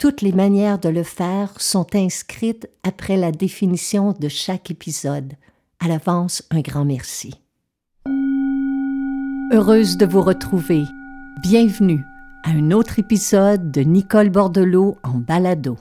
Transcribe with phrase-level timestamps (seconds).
[0.00, 5.34] Toutes les manières de le faire sont inscrites après la définition de chaque épisode.
[5.78, 7.38] À l'avance, un grand merci.
[9.52, 10.84] Heureuse de vous retrouver.
[11.42, 12.02] Bienvenue
[12.44, 15.76] à un autre épisode de Nicole Bordelot en balado.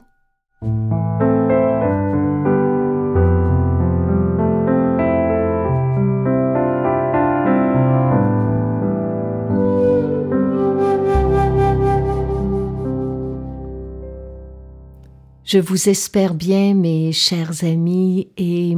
[15.51, 18.75] Je vous espère bien, mes chers amis, et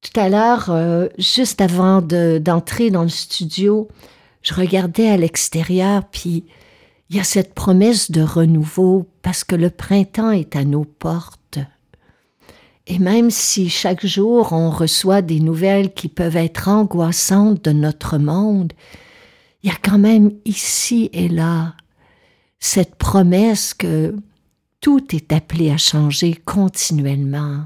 [0.00, 3.86] tout à l'heure, euh, juste avant d'entrer dans le studio,
[4.40, 6.46] je regardais à l'extérieur, puis
[7.10, 11.58] il y a cette promesse de renouveau parce que le printemps est à nos portes.
[12.86, 18.16] Et même si chaque jour on reçoit des nouvelles qui peuvent être angoissantes de notre
[18.16, 18.72] monde,
[19.62, 21.74] il y a quand même ici et là
[22.58, 24.16] cette promesse que
[24.84, 27.64] tout est appelé à changer continuellement.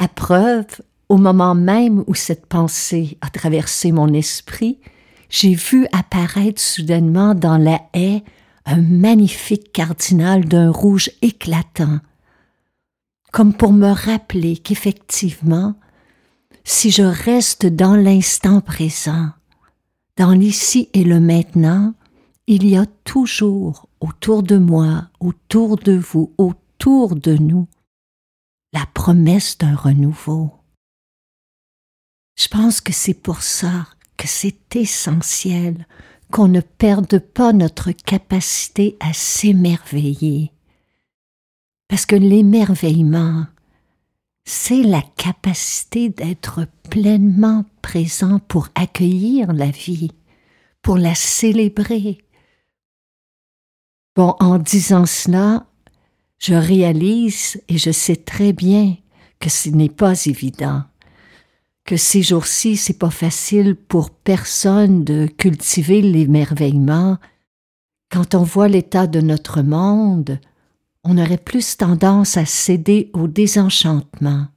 [0.00, 0.66] À preuve,
[1.08, 4.80] au moment même où cette pensée a traversé mon esprit,
[5.30, 8.24] j'ai vu apparaître soudainement dans la haie
[8.66, 12.00] un magnifique cardinal d'un rouge éclatant,
[13.30, 15.76] comme pour me rappeler qu'effectivement,
[16.64, 19.28] si je reste dans l'instant présent,
[20.16, 21.94] dans l'ici et le maintenant,
[22.48, 27.66] il y a toujours autour de moi, autour de vous, autour de nous,
[28.72, 30.52] la promesse d'un renouveau.
[32.36, 35.86] Je pense que c'est pour ça que c'est essentiel
[36.30, 40.52] qu'on ne perde pas notre capacité à s'émerveiller.
[41.88, 43.46] Parce que l'émerveillement,
[44.44, 50.12] c'est la capacité d'être pleinement présent pour accueillir la vie,
[50.82, 52.18] pour la célébrer.
[54.18, 55.64] Bon, en disant cela,
[56.40, 58.96] je réalise et je sais très bien
[59.38, 60.82] que ce n'est pas évident
[61.88, 67.16] que ces jours-ci, c'est pas facile pour personne de cultiver l'émerveillement.
[68.10, 70.38] Quand on voit l'état de notre monde,
[71.02, 74.48] on aurait plus tendance à céder au désenchantement.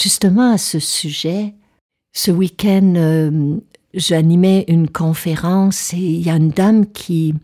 [0.00, 1.54] Justement à ce sujet,
[2.12, 3.56] ce week-end, euh,
[3.92, 7.34] j'animais une conférence et il y a une dame qui,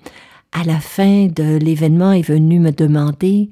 [0.57, 3.51] à la fin de l'événement, est venue me demander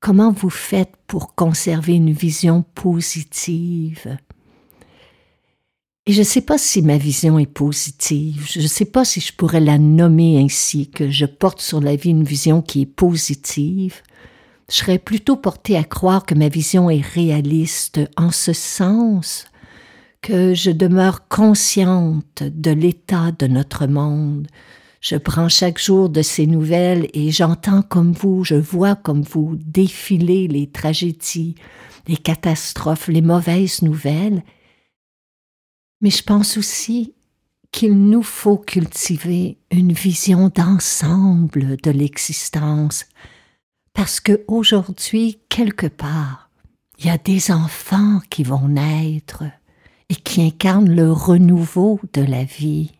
[0.00, 4.16] Comment vous faites pour conserver une vision positive?
[6.06, 9.20] Et je ne sais pas si ma vision est positive, je ne sais pas si
[9.20, 12.86] je pourrais la nommer ainsi, que je porte sur la vie une vision qui est
[12.86, 13.96] positive.
[14.70, 19.44] Je serais plutôt portée à croire que ma vision est réaliste en ce sens
[20.22, 24.48] que je demeure consciente de l'état de notre monde,
[25.00, 29.56] je prends chaque jour de ces nouvelles et j'entends comme vous, je vois comme vous
[29.56, 31.54] défiler les tragédies,
[32.06, 34.44] les catastrophes, les mauvaises nouvelles.
[36.02, 37.14] Mais je pense aussi
[37.72, 43.06] qu'il nous faut cultiver une vision d'ensemble de l'existence,
[43.94, 46.50] parce que aujourd'hui, quelque part,
[46.98, 49.44] il y a des enfants qui vont naître
[50.08, 52.90] et qui incarnent le renouveau de la vie.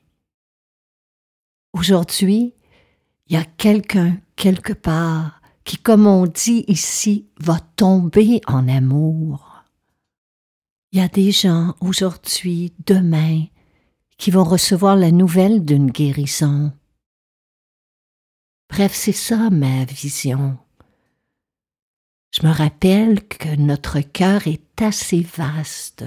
[1.72, 2.54] Aujourd'hui,
[3.26, 9.64] il y a quelqu'un quelque part qui, comme on dit ici, va tomber en amour.
[10.92, 13.44] Il y a des gens aujourd'hui, demain,
[14.18, 16.72] qui vont recevoir la nouvelle d'une guérison.
[18.68, 20.58] Bref, c'est ça ma vision.
[22.32, 26.04] Je me rappelle que notre cœur est assez vaste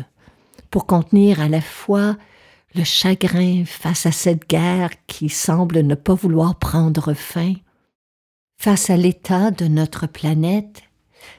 [0.72, 2.18] pour contenir à la fois
[2.76, 7.54] le chagrin face à cette guerre qui semble ne pas vouloir prendre fin,
[8.58, 10.84] face à l'état de notre planète,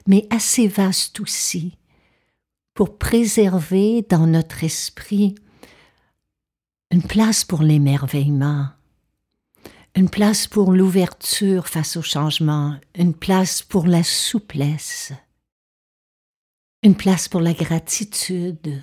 [0.06, 1.76] mais assez vaste aussi,
[2.74, 5.34] pour préserver dans notre esprit
[6.90, 8.68] une place pour l'émerveillement,
[9.96, 15.12] une place pour l'ouverture face au changement, une place pour la souplesse,
[16.82, 18.82] une place pour la gratitude,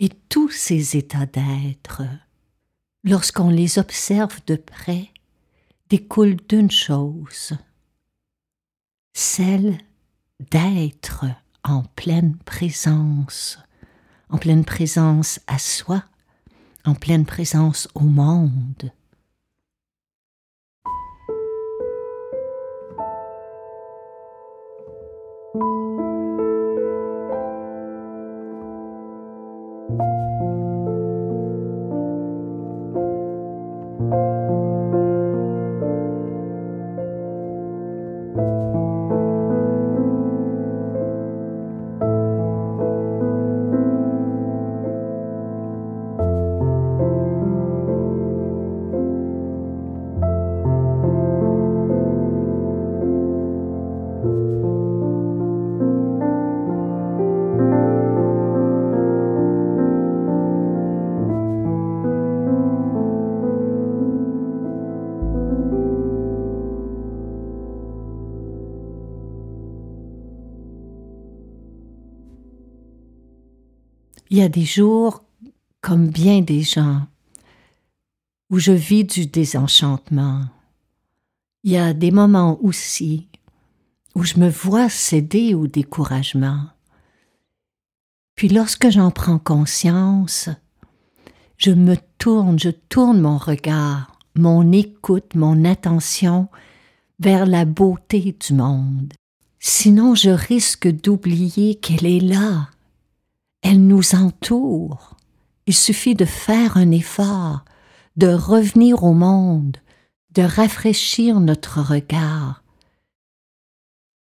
[0.00, 2.02] et tous ces états d'être,
[3.04, 5.10] lorsqu'on les observe de près,
[5.88, 7.56] découlent d'une chose,
[9.12, 9.78] celle
[10.50, 11.24] d'être
[11.62, 13.58] en pleine présence,
[14.28, 16.04] en pleine présence à soi,
[16.84, 18.90] en pleine présence au monde.
[74.34, 75.22] Il y a des jours,
[75.80, 77.06] comme bien des gens,
[78.50, 80.46] où je vis du désenchantement.
[81.62, 83.28] Il y a des moments aussi
[84.16, 86.64] où je me vois céder au découragement.
[88.34, 90.48] Puis lorsque j'en prends conscience,
[91.56, 96.48] je me tourne, je tourne mon regard, mon écoute, mon attention
[97.20, 99.12] vers la beauté du monde.
[99.60, 102.68] Sinon je risque d'oublier qu'elle est là,
[103.64, 105.16] elle nous entoure.
[105.66, 107.64] Il suffit de faire un effort,
[108.16, 109.78] de revenir au monde,
[110.34, 112.62] de rafraîchir notre regard.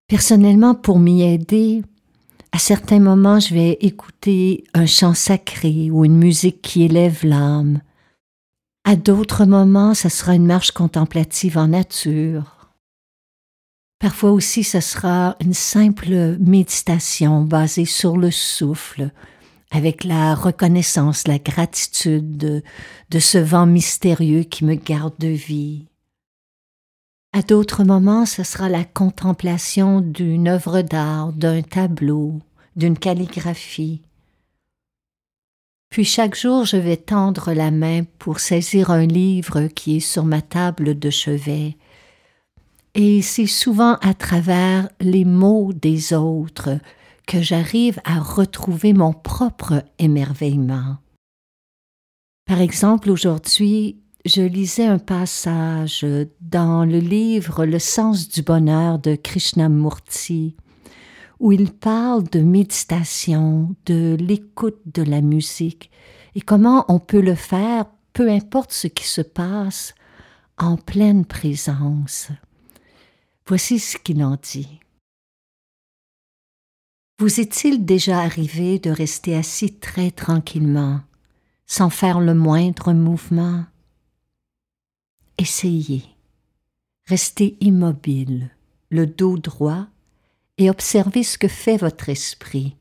[0.08, 1.82] Personnellement, pour m'y aider,
[2.52, 7.82] à certains moments, je vais écouter un chant sacré ou une musique qui élève l'âme.
[8.84, 12.59] À d'autres moments, ce sera une marche contemplative en nature.
[14.00, 19.12] Parfois aussi, ce sera une simple méditation basée sur le souffle,
[19.72, 25.86] avec la reconnaissance, la gratitude de, ce vent mystérieux qui me garde de vie.
[27.34, 32.40] À d'autres moments, ce sera la contemplation d'une œuvre d'art, d'un tableau,
[32.78, 34.02] d'une calligraphie.
[35.90, 40.24] Puis chaque jour, je vais tendre la main pour saisir un livre qui est sur
[40.24, 41.76] ma table de chevet.
[42.96, 46.80] Et c'est souvent à travers les mots des autres
[47.28, 50.98] que j'arrive à retrouver mon propre émerveillement.
[52.46, 56.06] Par exemple, aujourd'hui, je lisais un passage
[56.42, 60.56] dans le livre Le sens du bonheur de Krishnamurti,
[61.40, 65.92] où il parle de méditation, de l'écoute de la musique
[66.36, 69.94] et comment on peut le faire, peu importe ce qui se passe,
[70.58, 72.30] en pleine présence.
[73.50, 74.80] Voici ce qu'il en dit.
[77.18, 81.02] Vous est-il déjà arrivé de rester assis très tranquillement,
[81.66, 83.66] sans faire le moindre mouvement?
[85.40, 86.04] Essayez.
[87.08, 88.52] Restez immobile,
[88.92, 89.88] le dos droit,
[90.60, 92.76] et observez ce que fait votre esprit.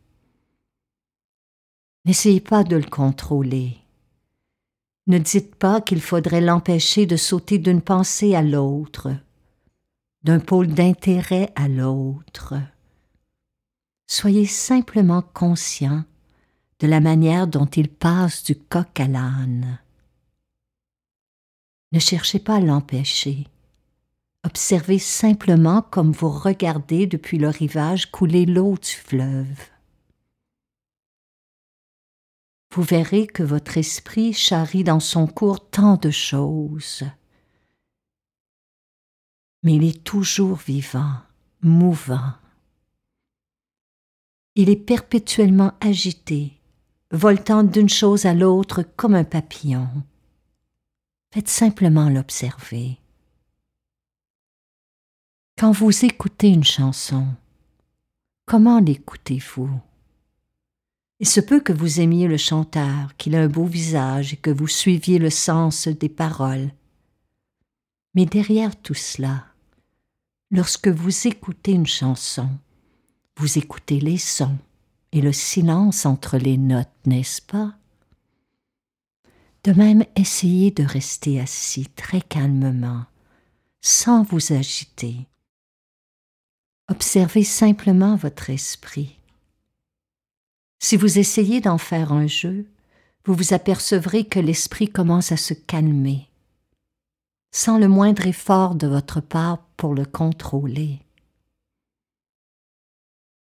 [2.05, 3.79] N'essayez pas de le contrôler.
[5.07, 9.15] Ne dites pas qu'il faudrait l'empêcher de sauter d'une pensée à l'autre,
[10.23, 12.55] d'un pôle d'intérêt à l'autre
[14.09, 16.03] soyez simplement conscient
[16.81, 19.79] de la manière dont il passe du coq à l'âne.
[21.93, 23.47] Ne cherchez pas à l'empêcher.
[24.45, 29.71] Observez simplement comme vous regardez depuis le rivage couler l'eau du fleuve.
[32.75, 37.03] Vous verrez que votre esprit charrie dans son cours tant de choses.
[39.63, 41.15] Mais il est toujours vivant,
[41.63, 42.33] mouvant
[44.59, 46.51] il est perpétuellement agité,
[47.13, 49.87] voltant d'une chose à l'autre comme un papillon.
[51.33, 52.99] Faites simplement l'observer.
[55.57, 57.29] Quand vous écoutez une chanson,
[58.47, 59.71] comment l'écoutez-vous?
[61.21, 64.51] Il se peut que vous aimiez le chanteur, qu'il a un beau visage et que
[64.51, 66.73] vous suiviez le sens des paroles.
[68.17, 69.48] Mais derrière tout cela,
[70.51, 72.49] lorsque vous écoutez une chanson,
[73.37, 74.59] vous écoutez les sons
[75.13, 77.75] et le silence entre les notes, n'est-ce pas?
[79.65, 83.05] De même, essayez de rester assis très calmement,
[83.81, 85.27] sans vous agiter.
[86.89, 89.19] Observez simplement votre esprit.
[90.79, 92.67] Si vous essayez d'en faire un jeu,
[93.25, 96.29] vous vous apercevrez que l'esprit commence à se calmer,
[97.51, 101.01] sans le moindre effort de votre part pour le contrôler.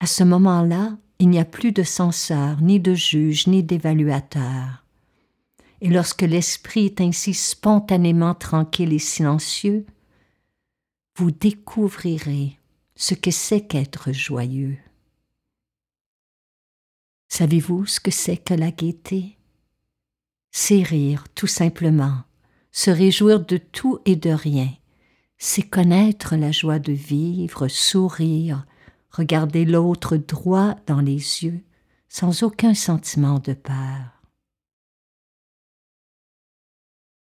[0.00, 4.84] À ce moment-là, il n'y a plus de censeur, ni de juge, ni d'évaluateur.
[5.82, 9.84] Et lorsque l'esprit est ainsi spontanément tranquille et silencieux,
[11.16, 12.58] vous découvrirez
[12.94, 14.78] ce que c'est qu'être joyeux.
[17.28, 19.36] Savez-vous ce que c'est que la gaieté?
[20.50, 22.22] C'est rire, tout simplement,
[22.72, 24.70] se réjouir de tout et de rien,
[25.38, 28.66] c'est connaître la joie de vivre, sourire,
[29.10, 31.60] regarder l'autre droit dans les yeux,
[32.08, 34.20] sans aucun sentiment de peur.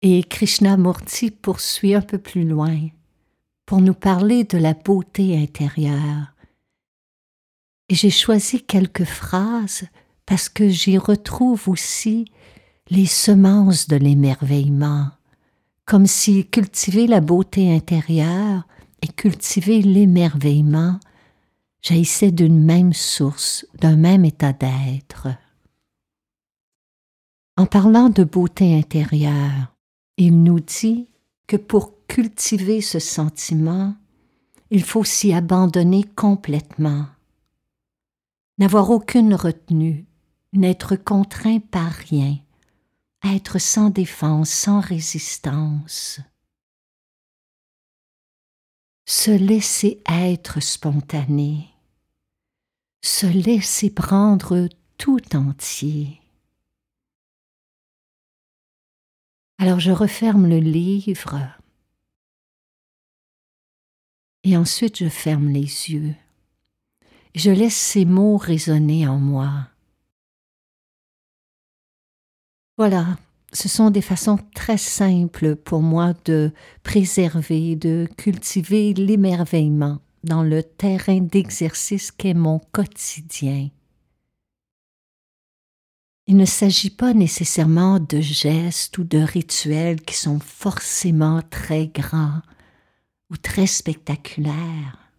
[0.02, 2.88] Et Krishnamurti poursuit un peu plus loin
[3.66, 6.34] pour nous parler de la beauté intérieure.
[7.90, 9.84] Et j'ai choisi quelques phrases
[10.26, 12.32] parce que j'y retrouve aussi
[12.90, 15.10] les semences de l'émerveillement,
[15.90, 18.68] comme si cultiver la beauté intérieure
[19.02, 21.00] et cultiver l'émerveillement
[21.82, 25.30] jaillissaient d'une même source, d'un même état d'être.
[27.58, 29.76] En parlant de beauté intérieure,
[30.18, 31.08] il nous dit
[31.48, 33.96] que pour cultiver ce sentiment,
[34.70, 37.08] il faut s'y abandonner complètement,
[38.60, 40.06] n'avoir aucune retenue,
[40.54, 42.38] n'être contraint par rien,
[43.24, 46.20] être sans défense, sans résistance.
[49.06, 51.68] Se laisser être spontané,
[53.02, 56.22] se laisser prendre tout entier.
[59.58, 61.38] Alors je referme le livre
[64.44, 66.16] et ensuite je ferme les yeux.
[67.36, 69.68] Je laisse ces mots résonner en moi.
[72.80, 73.18] Voilà,
[73.52, 80.64] ce sont des façons très simples pour moi de préserver, de cultiver l'émerveillement dans le
[80.64, 83.68] terrain d'exercice qu'est mon quotidien.
[86.28, 92.42] Il ne s'agit pas nécessairement de gestes ou de rituels qui sont forcément très grands
[93.30, 95.12] ou très spectaculaires.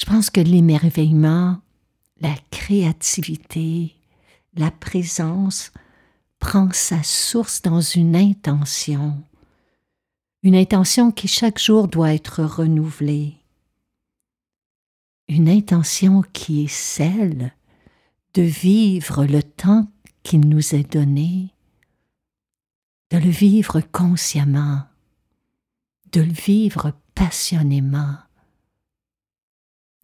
[0.00, 1.60] Je pense que l'émerveillement,
[2.20, 3.94] la créativité,
[4.58, 5.72] la présence
[6.38, 9.22] prend sa source dans une intention,
[10.42, 13.36] une intention qui chaque jour doit être renouvelée,
[15.28, 17.52] une intention qui est celle
[18.34, 19.90] de vivre le temps
[20.22, 21.54] qu'il nous est donné,
[23.10, 24.82] de le vivre consciemment,
[26.12, 28.16] de le vivre passionnément,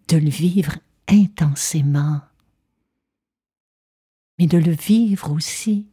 [0.09, 0.77] de le vivre
[1.09, 2.21] intensément,
[4.39, 5.89] mais de le vivre aussi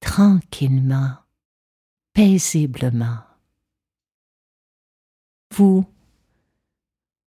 [0.00, 1.14] tranquillement,
[2.12, 3.18] paisiblement.
[5.54, 5.84] Vous,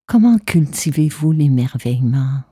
[0.07, 2.45] comment cultivez-vous l'émerveillement?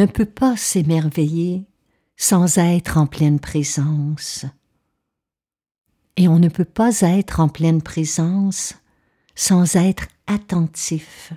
[0.00, 1.66] Ne peut pas s'émerveiller
[2.16, 4.46] sans être en pleine présence.
[6.16, 8.74] Et on ne peut pas être en pleine présence
[9.34, 11.34] sans être attentif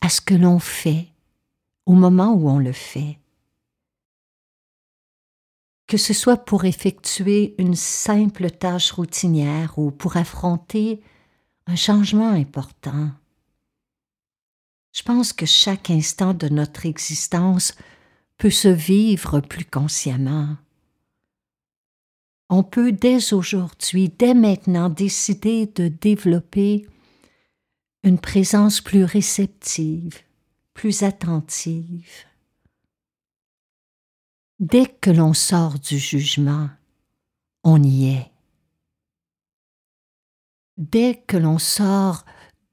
[0.00, 1.06] à ce que l'on fait
[1.86, 3.18] au moment où on le fait.
[5.86, 11.00] Que ce soit pour effectuer une simple tâche routinière ou pour affronter
[11.68, 13.10] un changement important
[14.94, 17.74] je pense que chaque instant de notre existence
[18.38, 20.56] peut se vivre plus consciemment.
[22.48, 26.86] On peut dès aujourd'hui, dès maintenant, décider de développer
[28.04, 30.20] une présence plus réceptive,
[30.74, 32.08] plus attentive.
[34.60, 36.70] Dès que l'on sort du jugement,
[37.64, 38.30] on y est.
[40.76, 42.24] Dès que l'on sort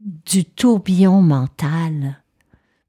[0.03, 2.21] du tourbillon mental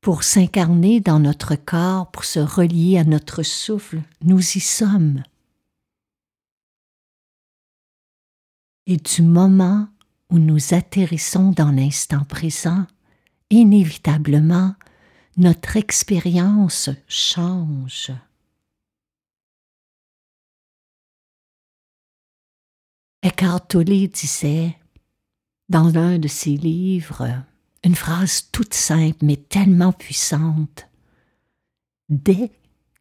[0.00, 5.22] pour s'incarner dans notre corps, pour se relier à notre souffle, nous y sommes.
[8.86, 9.88] Et du moment
[10.30, 12.86] où nous atterrissons dans l'instant présent,
[13.50, 14.74] inévitablement,
[15.36, 18.10] notre expérience change.
[23.22, 24.76] Eckhart Tolle disait
[25.72, 27.26] dans l'un de ses livres
[27.82, 30.86] une phrase toute simple mais tellement puissante.
[32.10, 32.52] Dès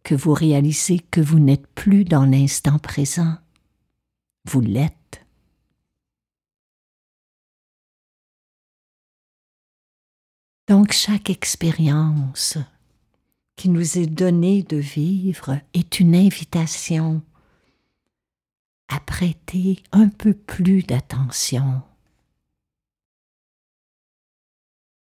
[0.04, 3.36] que vous réalisez que vous n'êtes plus dans l'instant présent,
[4.46, 5.25] vous l'êtes.
[10.70, 12.58] Donc chaque expérience
[13.58, 17.22] qui nous est donnée de vivre est une invitation
[18.88, 21.84] à prêter un peu plus d'attention.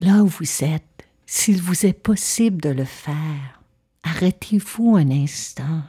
[0.00, 3.62] Là où vous êtes, s'il vous est possible de le faire,
[4.02, 5.82] arrêtez-vous un instant.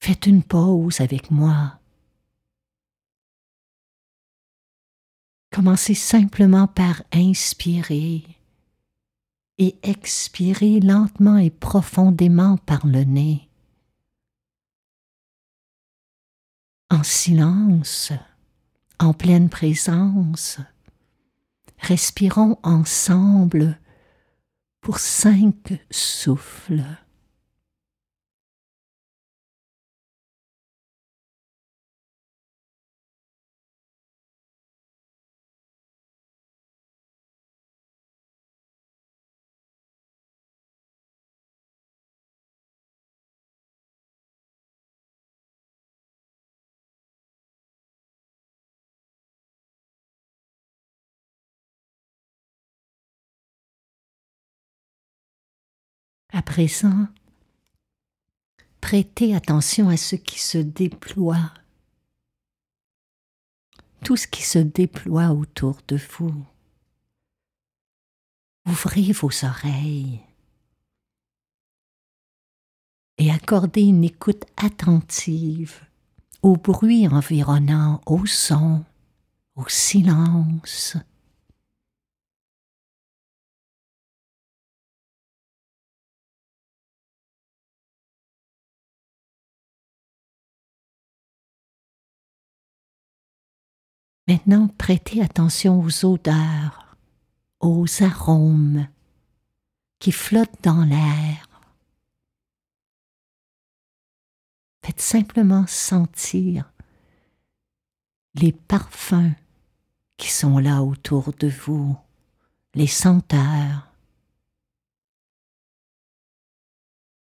[0.00, 1.80] Faites une pause avec moi.
[5.50, 8.24] Commencez simplement par inspirer
[9.56, 13.48] et expirer lentement et profondément par le nez.
[16.90, 18.12] en silence,
[18.98, 20.58] en pleine présence.
[21.80, 23.78] Respirons ensemble
[24.80, 26.82] pour cinq souffles.
[56.32, 57.08] À présent,
[58.80, 61.52] prêtez attention à ce qui se déploie,
[64.04, 66.44] tout ce qui se déploie autour de vous.
[68.66, 70.20] Ouvrez vos oreilles
[73.16, 75.80] et accordez une écoute attentive
[76.42, 78.84] au bruit environnant, au son,
[79.56, 80.96] au silence.
[94.28, 96.98] Maintenant, prêtez attention aux odeurs,
[97.60, 98.86] aux arômes
[99.98, 101.48] qui flottent dans l'air.
[104.84, 106.70] Faites simplement sentir
[108.34, 109.32] les parfums
[110.18, 111.96] qui sont là autour de vous,
[112.74, 113.90] les senteurs,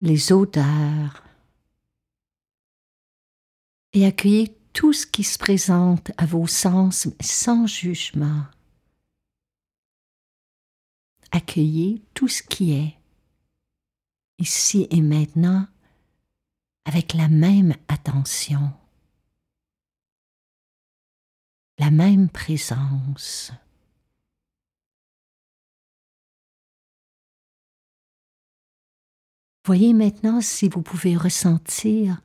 [0.01, 1.23] les odeurs,
[3.93, 8.45] et accueillez tout ce qui se présente à vos sens sans jugement.
[11.31, 12.95] Accueillez tout ce qui est,
[14.39, 15.67] ici et maintenant,
[16.85, 18.71] avec la même attention,
[21.79, 23.53] la même présence.
[29.65, 32.21] Voyez maintenant si vous pouvez ressentir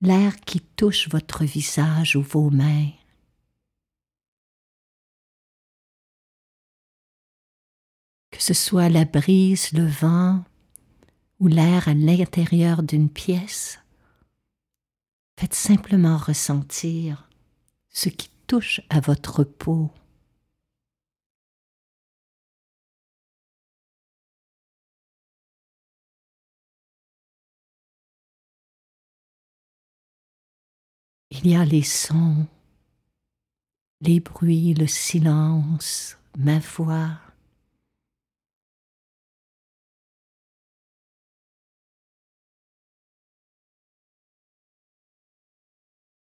[0.00, 2.90] l'air qui touche votre visage ou vos mains.
[8.30, 10.44] Que ce soit la brise, le vent
[11.40, 13.78] ou l'air à l'intérieur d'une pièce,
[15.38, 17.28] faites simplement ressentir
[17.90, 19.90] ce qui touche à votre peau.
[31.44, 32.46] Il y a les sons,
[34.00, 37.18] les bruits, le silence, ma voix.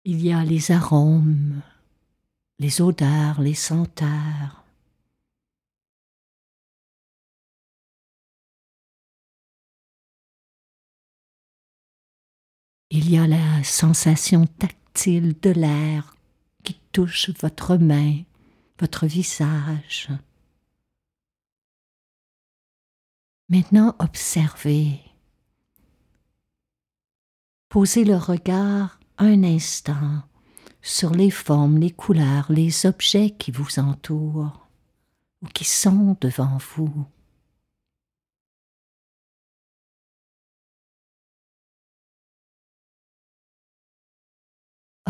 [0.05, 1.61] Il y a les arômes,
[2.59, 4.63] les odeurs, les senteurs.
[12.89, 16.15] Il y a la sensation tactile de l'air
[16.63, 18.21] qui touche votre main,
[18.79, 20.09] votre visage?
[23.49, 24.99] Maintenant, observez.
[27.69, 30.23] Posez le regard un instant
[30.81, 34.67] sur les formes, les couleurs, les objets qui vous entourent
[35.41, 37.05] ou qui sont devant vous.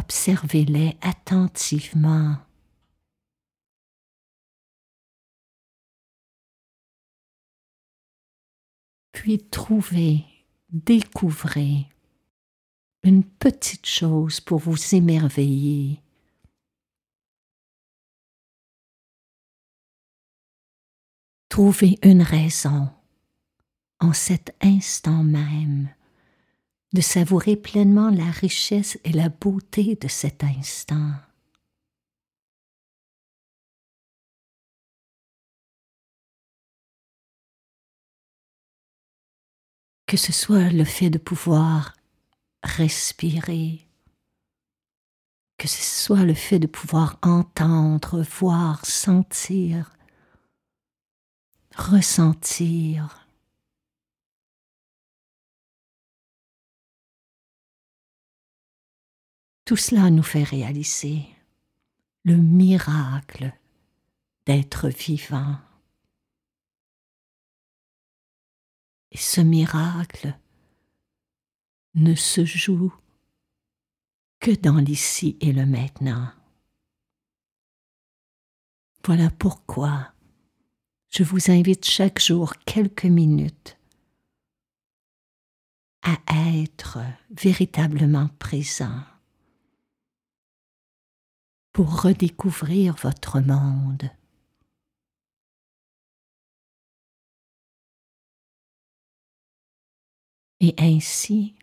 [0.02, 2.38] Observez-les attentivement.
[9.12, 10.26] Puis trouvez,
[10.70, 11.88] découvrez
[13.04, 16.02] une petite chose pour vous émerveiller.
[21.48, 22.90] Trouvez une raison
[24.00, 25.94] en cet instant même
[26.94, 31.14] de savourer pleinement la richesse et la beauté de cet instant.
[40.06, 41.96] Que ce soit le fait de pouvoir
[42.64, 43.88] respirer,
[45.58, 49.92] que ce soit le fait de pouvoir entendre, voir, sentir,
[51.78, 53.21] ressentir.
[59.66, 61.26] Tout cela nous fait réaliser
[62.24, 63.54] le miracle
[64.46, 65.58] d'être vivant.
[69.12, 70.38] Et ce miracle
[71.96, 72.94] ne se joue
[74.40, 76.32] que dans l'ici et le maintenant.
[79.06, 80.14] Voilà pourquoi
[81.10, 83.78] je vous invite chaque jour quelques minutes
[86.04, 89.04] à être véritablement présent
[91.74, 94.10] pour redécouvrir votre monde.
[100.60, 101.56] Et ainsi,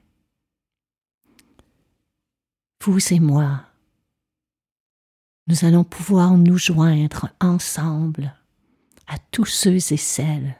[2.82, 3.66] vous et moi,
[5.46, 8.34] nous allons pouvoir nous joindre ensemble
[9.06, 10.56] à tous ceux et celles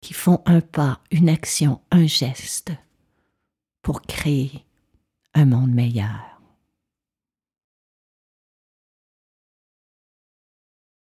[0.00, 2.72] qui font un pas, une action, un geste
[3.82, 4.64] pour créer
[5.34, 6.35] un monde meilleur.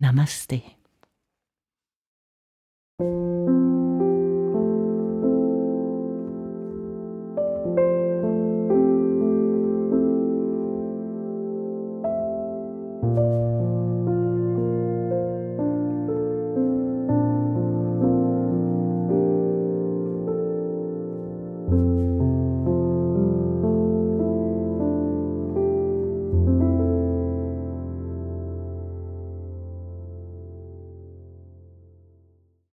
[0.00, 0.78] ナマステ。